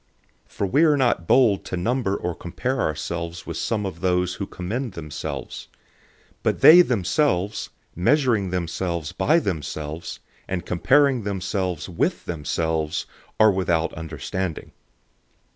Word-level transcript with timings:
010:012 0.49 0.51
For 0.51 0.65
we 0.65 0.83
are 0.83 0.97
not 0.97 1.27
bold 1.27 1.63
to 1.65 1.77
number 1.77 2.15
or 2.17 2.33
compare 2.33 2.81
ourselves 2.81 3.45
with 3.45 3.55
some 3.57 3.85
of 3.85 3.99
those 4.01 4.33
who 4.33 4.47
commend 4.47 4.93
themselves. 4.93 5.67
But 6.41 6.61
they 6.61 6.81
themselves, 6.81 7.69
measuring 7.95 8.49
themselves 8.49 9.11
by 9.11 9.37
themselves, 9.37 10.19
and 10.47 10.65
comparing 10.65 11.21
themselves 11.21 11.87
with 11.87 12.25
themselves, 12.25 13.05
are 13.39 13.51
without 13.51 13.93
understanding. 13.93 14.71